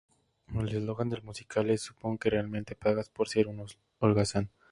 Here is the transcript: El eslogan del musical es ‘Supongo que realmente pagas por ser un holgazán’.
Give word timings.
El 0.55 0.75
eslogan 0.75 1.09
del 1.09 1.21
musical 1.21 1.69
es 1.69 1.83
‘Supongo 1.83 2.17
que 2.17 2.31
realmente 2.31 2.73
pagas 2.75 3.09
por 3.11 3.29
ser 3.29 3.45
un 3.45 3.63
holgazán’. 3.99 4.49